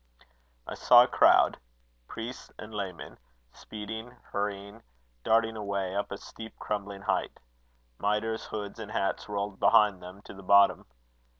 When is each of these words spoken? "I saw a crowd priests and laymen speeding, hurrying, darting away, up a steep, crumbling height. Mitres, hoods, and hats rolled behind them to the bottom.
"I 0.65 0.73
saw 0.73 1.03
a 1.03 1.07
crowd 1.07 1.59
priests 2.07 2.51
and 2.57 2.73
laymen 2.73 3.19
speeding, 3.53 4.17
hurrying, 4.31 4.81
darting 5.23 5.55
away, 5.55 5.95
up 5.95 6.11
a 6.11 6.17
steep, 6.17 6.57
crumbling 6.57 7.03
height. 7.03 7.37
Mitres, 7.99 8.45
hoods, 8.45 8.79
and 8.79 8.89
hats 8.91 9.29
rolled 9.29 9.59
behind 9.59 10.01
them 10.01 10.23
to 10.23 10.33
the 10.33 10.41
bottom. 10.41 10.87